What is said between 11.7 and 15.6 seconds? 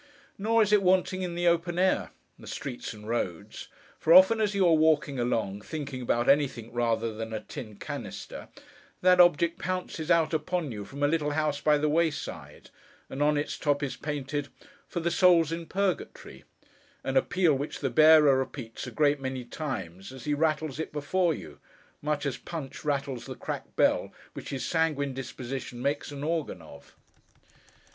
the wayside; and on its top is painted, 'For the Souls